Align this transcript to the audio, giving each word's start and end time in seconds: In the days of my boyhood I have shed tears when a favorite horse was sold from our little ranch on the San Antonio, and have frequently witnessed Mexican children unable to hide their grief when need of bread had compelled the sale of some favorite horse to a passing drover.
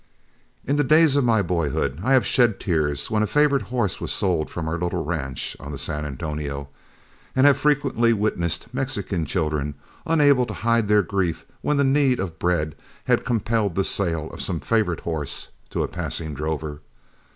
In 0.65 0.77
the 0.77 0.83
days 0.83 1.15
of 1.15 1.23
my 1.23 1.43
boyhood 1.43 1.99
I 2.01 2.13
have 2.13 2.25
shed 2.25 2.59
tears 2.59 3.11
when 3.11 3.21
a 3.21 3.27
favorite 3.27 3.61
horse 3.61 4.01
was 4.01 4.11
sold 4.11 4.49
from 4.49 4.67
our 4.67 4.79
little 4.79 5.05
ranch 5.05 5.55
on 5.59 5.71
the 5.71 5.77
San 5.77 6.07
Antonio, 6.07 6.69
and 7.35 7.45
have 7.45 7.55
frequently 7.55 8.11
witnessed 8.11 8.73
Mexican 8.73 9.27
children 9.27 9.75
unable 10.07 10.47
to 10.47 10.55
hide 10.65 10.87
their 10.87 11.03
grief 11.03 11.45
when 11.61 11.77
need 11.93 12.19
of 12.19 12.39
bread 12.39 12.73
had 13.03 13.23
compelled 13.23 13.75
the 13.75 13.83
sale 13.83 14.31
of 14.31 14.41
some 14.41 14.59
favorite 14.59 15.01
horse 15.01 15.49
to 15.69 15.83
a 15.83 15.87
passing 15.87 16.33
drover. 16.33 16.81